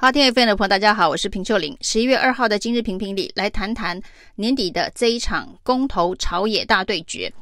[0.00, 1.76] 好，听 FM 的朋友，大家好，我是平秀玲。
[1.80, 4.00] 十一月二号的今日评评理，来谈谈
[4.36, 7.32] 年底的这一场公投朝野大对决。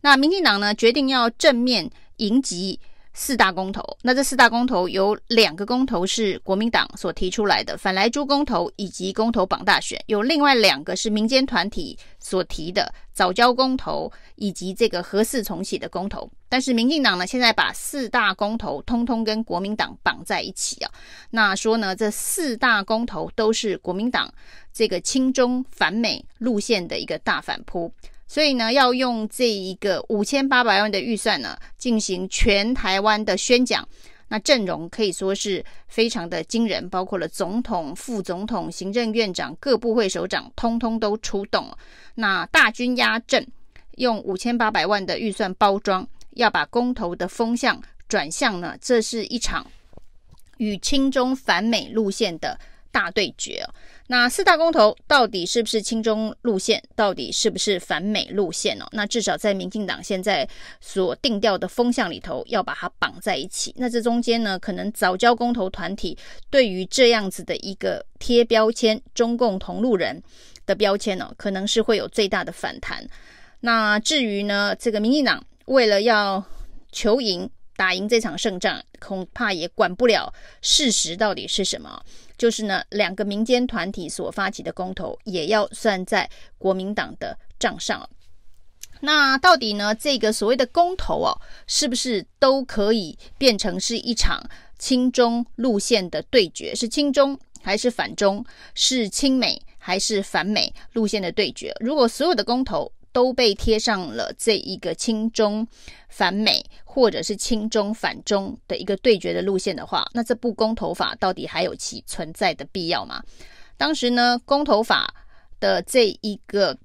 [0.00, 2.78] 那民进党呢，决定要正面迎击
[3.14, 3.82] 四大公投。
[4.02, 16.28] 那这四大公投有两个公投是国民党所提出来的，反莱猪公投以及公投榜大选；有另外两个是民间团体所提的，早交公投以及这个核四重启的公投。
[16.48, 20.90] 但是民进党呢，现在把四大公投通通跟国民党绑在一起啊，
[21.30, 24.32] 那说呢，这四大公投都是国民党
[24.72, 27.92] 这个亲中反美路线的一个大反扑，
[28.26, 33.86] 所以呢，要用这一个五千八百万的预算呢，进行全台湾的宣讲，
[34.34, 41.70] 那阵容可以说是非常的惊人，包括了总统、副总统、行政院长、各部会首长，通通都出动，
[42.16, 43.46] 那大军压阵，
[43.92, 46.04] 用五千八百万的预算包装。
[46.32, 49.64] 要把公投的风向转向呢，这是一场
[50.56, 52.58] 与亲中反美路线的
[52.94, 53.66] 大对决哦。
[54.06, 58.86] 那四大公投到底是不是亲中路线，到底是不是反美路线哦？
[58.92, 60.48] 那至少在民进党现在
[60.80, 63.74] 所定调的风向里头，要把它绑在一起。
[63.76, 66.16] 那这中间呢，可能早教公投团体
[66.48, 70.22] 对于这样子的一个贴标签“中共同路人”
[70.64, 73.04] 的标签呢，可能是会有最大的反弹。
[73.60, 75.44] 那至于呢，这个民进党。
[75.66, 76.44] 为了要
[76.92, 82.02] 求赢、打赢这场胜仗，恐怕也管不了事实到底是什么。
[82.36, 88.08] 就是呢，两个民间团体所发起的公投，也要算在国民党的账上。
[89.00, 96.74] 那到底呢，这个所谓的公投哦，是不是都可以变成是一场亲中路线的对决？
[96.74, 98.44] 是亲中还是反中？
[98.74, 101.74] 是亲美还是反美路线的对决？
[101.80, 105.66] 如果所有的公投，都被贴上了这一个亲中
[106.08, 106.64] 反美
[106.94, 113.20] 或者是亲中反中的一个对决的路线的话，那这部公投法到底还有其存在的必要吗？
[113.76, 115.12] 当时呢，公投法
[115.58, 116.78] 的这一个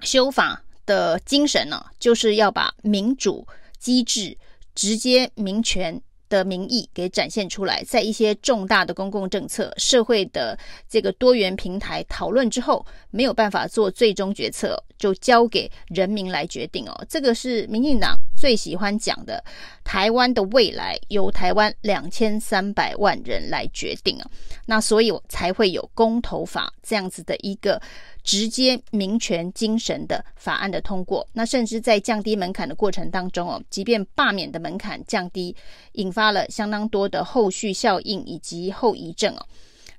[0.00, 3.46] 修法的精神呢，就是要把民主
[3.78, 4.36] 机制
[4.74, 17.06] 直接民权的民意给展现出来，在一些重大的公共政策、社会的这个多元平台讨论之后，没有办法做最终决策，就交给人民来决定哦。
[17.08, 19.42] 这个是民进党最喜欢讲的，
[19.82, 24.30] 台湾的未来由台湾两千三百万人来决定啊。
[24.66, 27.80] 那所以才会有公投法这样子的一个。
[28.22, 35.54] 直接民权精神的法案的通过，那甚至在降低门槛的过程当中哦，即便罢免的门槛降低，
[35.92, 39.46] 引发了相当多的后续效应以及后遗症哦。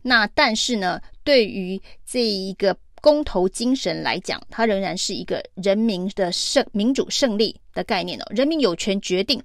[0.02, 8.26] 那但是呢，对于这一个公投精神来讲，它仍然是一个人民的胜民主胜利的概念哦。
[8.30, 9.42] 人民有权决定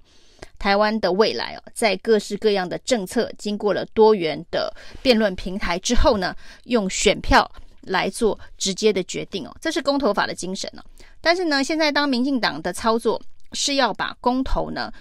[0.59, 7.51] 台湾的未来哦，在各式各样的政策经过了多元的辩论平台之后呢，用选票。
[7.85, 10.85] 来做直接的决定哦，这是公投法的精神哦。
[11.21, 13.21] 但是呢，现在当民进党的操作
[13.55, 14.93] 是要把公投呢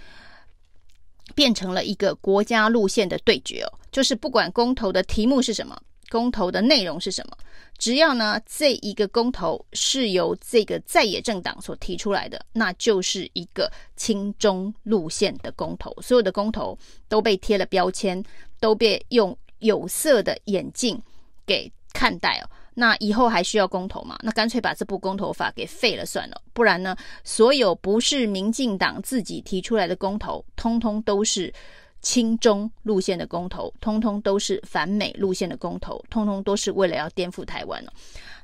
[1.35, 5.79] 变成了一个国家路线的对决哦，就是不管公投的题目是什么，
[6.11, 7.37] 公投的内容是什么，
[7.77, 15.95] 只要呢这一个公投是由这个在野政党所提出来的，那就是一个亲中路线的公投。
[16.01, 16.77] 所有的公投
[17.07, 18.21] 都被贴了标签，
[18.59, 21.01] 都被用有色的眼镜
[21.45, 22.49] 给看待哦。
[22.73, 24.17] 那以后还需要公投吗？
[24.21, 26.41] 那干脆把这部公投法给废了算了。
[26.53, 31.53] 不然呢，所有不是民进党自己提出来的公投，通通都是
[32.01, 37.83] 亲中路线的公投，通通都是反美路线的公投，通通都是为了要颠覆台湾。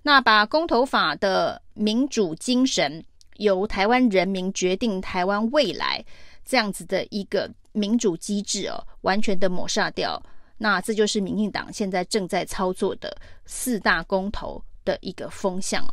[0.03, 3.03] 那把公投法的民主精神，
[3.37, 6.03] 由台湾人民决定台湾未来
[6.45, 10.21] 这样子的一个民主机制哦，完全的抹杀掉。
[10.57, 15.83] 那这就是民进党现在正在操作的四大公投的一个风向。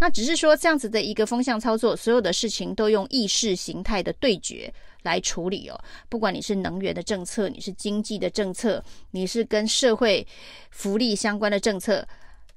[0.00, 4.72] 那只是说这样子的一个风向操作，所有的事情都用意识形态的对决
[5.04, 5.80] 来处理哦。
[6.08, 10.26] 不管你是能源的政策，你是经济的政策，你是跟社会
[10.70, 12.06] 福利相关的政策，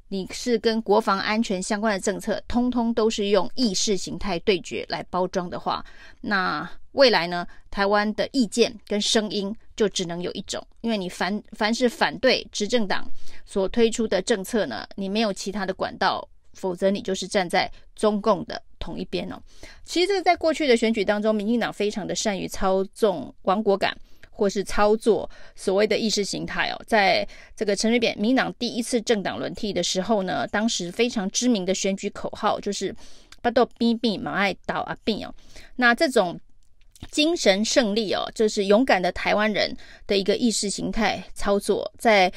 [0.07, 5.85] 你是跟国防安全相关的政策，通通都是用意识形态对决来包装的话，
[6.21, 13.07] 那未来呢，台湾的意见跟声音就只能有一种，因为你凡凡是反对执政党
[13.45, 16.27] 所推出的政策呢，你没有其他的管道，
[16.57, 19.39] 否则你就是站在中共的同一边哦。
[19.85, 23.97] 其实这个在过去的选举当中，民进党非常的善于操纵亡国感。
[24.29, 32.95] 或是操作所谓的意识形态哦，在这个陈水扁民党第一次政党轮替的时候呢，当时非常知名的选举口号就是
[33.41, 35.33] “巴豆逼逼马爱倒阿病”哦。
[35.77, 36.39] 那这种
[37.09, 39.75] 精神胜利哦，就是勇敢的台湾人
[40.05, 42.31] 的一个意识形态操作，在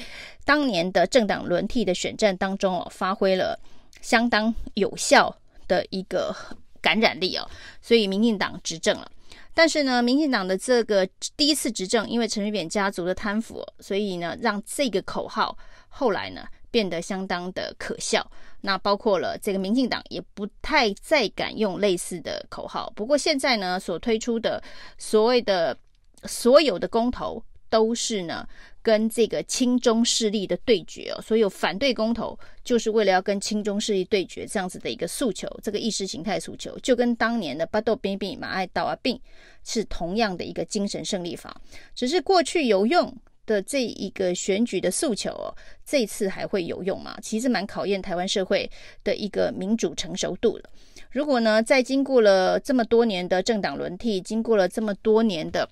[0.47, 3.61] 当年的政党轮替的选战当中哦，发挥了
[4.01, 5.35] 相当有效
[5.69, 6.35] 的一个
[6.81, 7.49] 感染力哦，
[7.83, 9.11] 所以民进党执政了。
[9.53, 11.07] 但是呢，民进党的这个
[11.37, 15.57] 第一次执政，因为陈水扁家族的贪腐，所以呢，让这个口号
[15.89, 18.25] 后来呢变得相当的可笑。
[18.63, 22.93] 那包括了这个民进党也不太再敢用类似的口号。
[22.95, 24.63] 不过现在呢，所推出的
[24.99, 25.77] 所谓的
[26.25, 28.47] 所有的公投，都是呢
[28.83, 31.23] 跟这个亲中势力的对决哦。
[31.23, 39.19] 所有反对公投，就是为了要跟亲中势力对决这样子的一个诉求，这个意识形态诉求，就跟当年的巴豆边边马爱道啊病
[39.65, 41.59] 是同样的一个精神胜利法，
[41.95, 43.17] 只是过去有用。
[43.47, 45.51] 的这一个选举的诉求哦，
[45.85, 47.19] 这次还会有用吗？
[47.21, 48.71] 其实蛮考验台湾社会
[49.03, 50.71] 的一个民主成熟度的。
[51.11, 55.69] 如果呢，在经过了这么多年的政党轮替，经过了这么多年的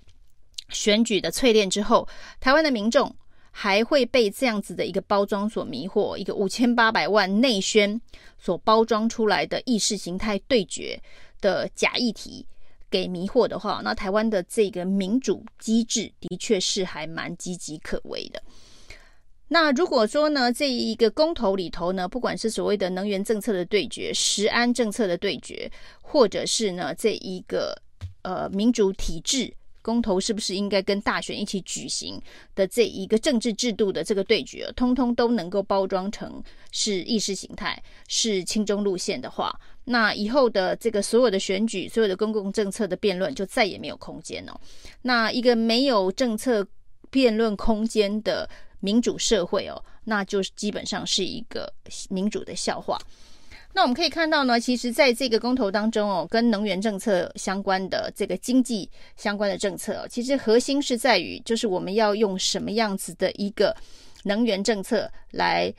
[0.69, 2.09] 选举的淬炼之后，
[2.41, 3.15] 台湾的民众
[3.51, 8.01] 还会被这样子的一个包装所迷惑，一个五千八百万内宣
[8.39, 11.01] 所包装出来的意识形态对决
[11.41, 12.47] 的假议题。
[12.91, 18.43] 给迷惑的话，那台湾的这个民主机制的确是还蛮岌岌可危的。
[19.49, 25.71] 那如果说呢，这一个公投里头呢，不管是所谓的能源政策的对决、食安政策的对决，
[26.01, 27.79] 或者是呢这一个
[28.23, 29.53] 呃民主体制。
[29.89, 32.21] 公投是不是应该跟大选一起举行
[32.55, 36.43] 的这一个政治制度的这个对决，通通都能够包装成
[36.73, 39.51] 是意识形态、是亲中路线的话，
[39.85, 44.61] 那以后的这个所有的选举、所有的公共政策的辩论就再也没有空间了。
[45.01, 46.67] 那一个没有政策
[47.09, 48.47] 辩论空间的
[48.81, 51.73] 民主社会哦，那就基本上是一个
[52.11, 52.99] 民主的笑话。
[53.75, 63.77] 那我们可以看到呢，其实在这个公投当中哦，跟能源政策相关的这个经济相关的政策，其实核心是在于，就是我们要用什么样子的一个
[64.25, 65.73] 能源政策来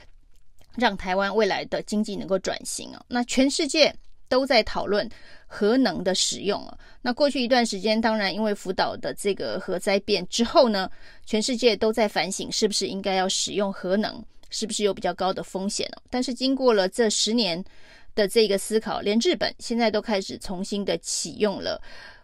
[0.78, 3.06] 让台湾未来的经济能够转型哦。
[3.10, 3.94] 那全世界
[4.30, 5.10] 都在讨论
[5.46, 6.78] 核能的使用哦。
[7.02, 10.90] 那过去一段时间，当然因为福岛的这个核灾变之后呢，
[11.26, 14.24] 全世界都在反省是不是应该要使用核能。
[14.50, 16.02] 是不是有比较高的风险呢？
[16.10, 17.64] 但是经过了这十年
[18.16, 21.82] 的这个思考，连日本现在都开始重新的启用了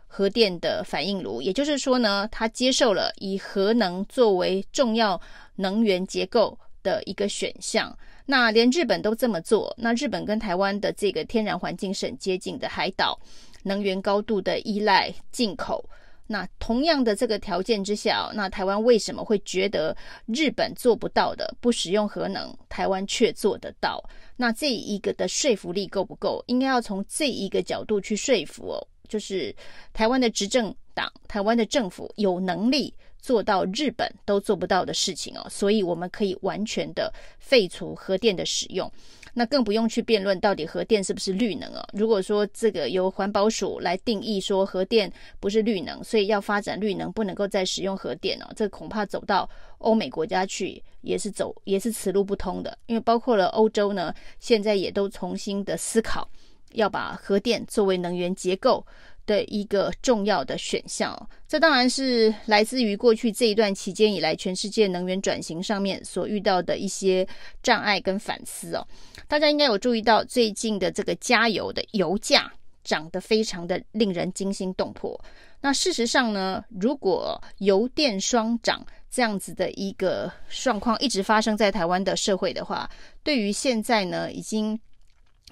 [0.08, 5.20] 核电的反应炉，也就是说呢，它接受了以核能作为重要
[5.56, 7.98] 能源结构的一个选项。
[8.26, 13.20] 那连日本都这么做，那日本跟台湾的这个天然环境是很接近的海岛，
[13.64, 15.88] 能源高度的依赖进口。
[16.28, 19.96] 那同样的这个条件之下，那台湾为什么会觉得
[20.26, 24.04] 日本做不到的不使用核能，台湾却做得到？
[24.36, 26.44] 那这一个的说服力够不够？
[26.48, 29.56] 应该要从这一个角度去说服哦，就是
[29.94, 38.92] 台湾的执政党、台湾的政府有能力做到日本都做不到的事情哦，所以我们可以完全的废除核电的使用。
[39.38, 41.86] 那更不用去辩论到底核电是不是绿能啊？
[41.92, 45.12] 如果说这个由环保署来定义说核电
[45.42, 49.48] 不是绿能，所以要发展绿能，不能够再使用核电哦，这恐怕走到
[49.80, 52.78] 欧美国家去也是走也是此路不通的。
[52.86, 56.30] 因为包括了欧洲呢，现在也都重新的思考
[56.72, 58.86] 要把核电作为能源结构
[59.26, 67.28] 的一个重要的选项，这当然是来自于过去这一段期间以来，全世界能源转型上面所遇到的一些
[67.64, 68.88] 障碍跟反思哦。
[69.28, 72.52] 大家应该有注意到，最近的这个加油的油价
[72.84, 75.20] 涨得非常的令人惊心动魄。
[75.62, 82.90] 那事实上呢，如果油电双涨这样子的一个状况一直发生在台湾的社会的话，
[83.24, 84.80] 对于现在呢已经。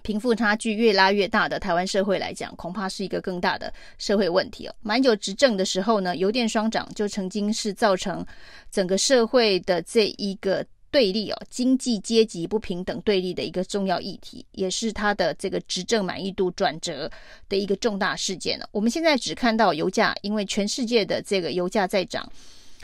[0.03, 4.75] 贫富差距越拉越大的台湾社会来讲，恐怕是一个更大的社会问题哦。
[4.81, 8.23] 马英九执政的时候呢，油电双涨就曾经是造成
[8.69, 17.09] 整个社会的这一个对立哦，经济阶级不平等对立的一个重要议题，也是他的这个执政满意度转折
[17.49, 18.69] 的一个重大事件了。
[18.71, 22.31] 我们现在只看到油价，因为全世界的这个油价在涨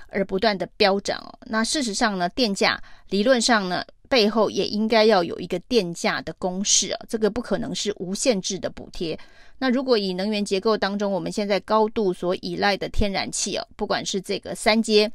[0.07, 1.37] 而不断的飙涨哦。
[1.47, 9.17] 那事实上呢，电价理论上呢，背后也应该要有一个电价的公式啊，这个不可能是无限制的补贴。
[9.59, 15.09] 那如果以能源结构当中，我们现在高度所依赖的天然气啊，不管是这个三阶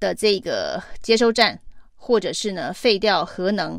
[0.00, 1.58] 的这个接收站，
[1.94, 3.78] 或者是呢废掉核能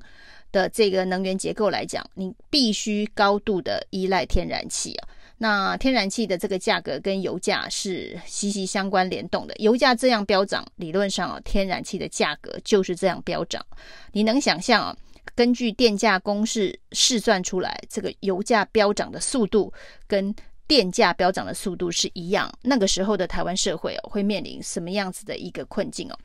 [0.51, 5.10] 的这个能源结构来讲，你必须高度的依赖天然气啊。
[5.38, 13.63] 那天然气的这个价格跟油价是息息相关联动的，油价这样飙涨，理论上啊，天然气的价格就是这样飙涨。
[14.12, 14.98] 你能想象啊，
[15.36, 19.72] 根据电价公式试算出来，这个油价飙涨的速度
[20.08, 20.34] 跟
[20.67, 26.17] 电价飙涨的速度是一样，那个时候的台湾社会哦，会面临什么样子的一个困境哦？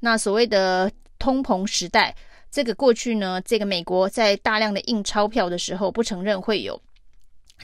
[0.00, 2.14] 那所谓的通膨时代，
[2.50, 6.80] 这个过去呢，这个美国在大量的印钞票的时候，不承认会有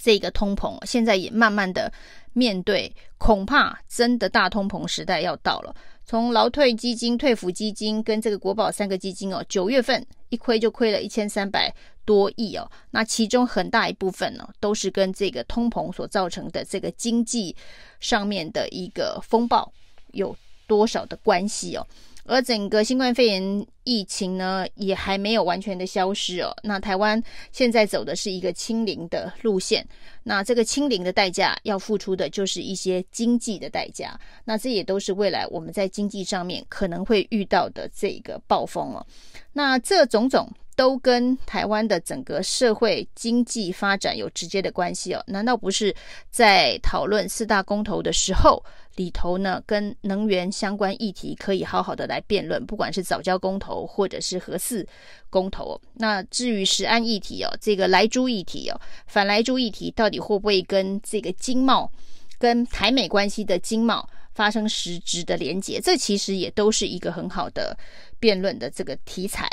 [0.01, 1.93] 这个通膨，现在也慢慢的
[2.33, 5.75] 面对，恐怕真的大通膨时代要到了。
[6.07, 11.75] 从劳退基金、退抚基金跟这个国保三个基金哦，九月份一亏就亏了一千三百
[12.05, 17.57] 多亿哦，那其中很大一部分呢，都是跟这个通膨所造成的这个经济
[18.01, 19.73] 上面的一个风暴
[20.13, 20.37] 有
[20.67, 21.87] 多少的关系哦。
[22.25, 26.55] 而整个新冠肺炎疫情呢，也还没有完全的消失哦。
[26.63, 29.87] 那台湾现在走的是一个清零的路线，
[30.23, 34.19] 那这个清零的代价要付出的就是一些经济的代价。
[34.45, 39.07] 那这也都是未来我们在经济上面可能会遇到的这个暴风哦。
[39.53, 45.23] 那这种种都跟台湾的整个社会经济发展有直接的关系哦。
[45.27, 45.95] 难道不是
[46.31, 48.63] 在讨论四大公投的时候？
[48.97, 54.87] 里头呢，跟能源相关议题可以好好的来辩论，不管是早教公投或者是核四
[55.29, 55.81] 公投。
[55.95, 61.91] 那至于石安议题哦，这个莱猪议题哦，反莱猪议题到底会不会跟这个经贸、
[62.39, 65.81] 跟台美关系的经贸发生实质的连结？
[65.81, 67.77] 这其实也都是一个很好的
[68.21, 69.51] 辩论的这个题材。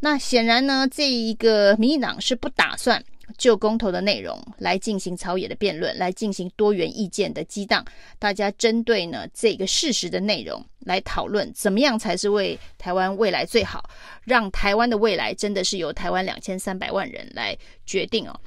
[0.00, 3.04] 那显然呢，这一个民进党是不打算。
[3.36, 7.84] 就公投的内容来进行朝野的辩论，来进行多元意见的激荡。
[8.20, 13.90] 大家针对呢这个事实的内容来讨论，怎么样才是为台湾未来最好？
[14.22, 18.40] 让台湾的未来真的是由台湾两千三百万人来决定哦，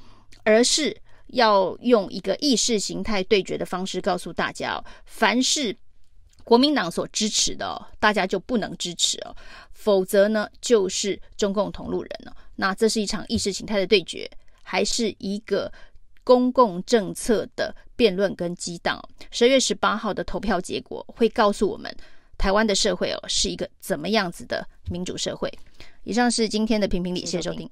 [0.46, 0.96] 而是
[1.28, 5.76] 要用一个意识形态对决的方式告诉大家，凡是
[6.46, 9.36] 国民党所支持的，大家就不能支持哦，
[9.80, 12.36] 否则呢就是中共同路人了。
[12.58, 14.30] 那这是一场意识形态的对决。
[14.62, 15.72] 还是一个
[16.24, 19.02] 公共政策的辩论跟激荡。
[19.32, 21.92] 十二月十八号的投票结果会告诉我们，
[22.38, 25.52] 台湾的社会哦是一个怎么样子的民主社会。
[26.04, 27.68] 以上是今天的评评理，谢谢收听，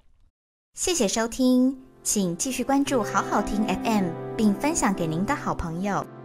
[0.74, 6.17] 谢谢收听，请继续关注好好听 FM，并分享给您的好朋友。